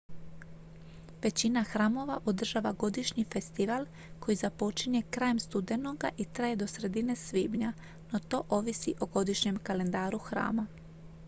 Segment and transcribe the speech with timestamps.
[1.23, 3.85] većina hramova održava godišnji festival
[4.19, 7.73] koji započinje krajem studenoga i traje do sredine svibnja
[8.11, 10.65] no to ovisi o godišnjem kalendaru hrama